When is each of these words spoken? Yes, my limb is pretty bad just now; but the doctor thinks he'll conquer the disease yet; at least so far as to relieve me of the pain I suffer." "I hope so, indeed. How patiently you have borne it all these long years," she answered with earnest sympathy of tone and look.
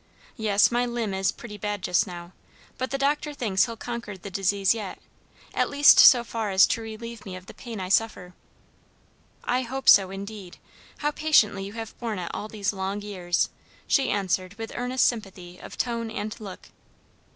Yes, 0.35 0.71
my 0.71 0.83
limb 0.83 1.13
is 1.13 1.31
pretty 1.31 1.59
bad 1.59 1.83
just 1.83 2.07
now; 2.07 2.31
but 2.79 2.89
the 2.89 2.97
doctor 2.97 3.35
thinks 3.35 3.65
he'll 3.67 3.77
conquer 3.77 4.17
the 4.17 4.31
disease 4.31 4.73
yet; 4.73 4.97
at 5.53 5.69
least 5.69 5.99
so 5.99 6.23
far 6.23 6.49
as 6.49 6.65
to 6.65 6.81
relieve 6.81 7.23
me 7.23 7.35
of 7.35 7.45
the 7.45 7.53
pain 7.53 7.79
I 7.79 7.89
suffer." 7.89 8.33
"I 9.43 9.61
hope 9.61 9.87
so, 9.87 10.09
indeed. 10.09 10.57
How 10.97 11.11
patiently 11.11 11.63
you 11.65 11.73
have 11.73 11.95
borne 11.99 12.17
it 12.17 12.31
all 12.33 12.47
these 12.47 12.73
long 12.73 13.03
years," 13.03 13.49
she 13.85 14.09
answered 14.09 14.55
with 14.55 14.71
earnest 14.73 15.05
sympathy 15.05 15.59
of 15.59 15.77
tone 15.77 16.09
and 16.09 16.35
look. 16.39 16.69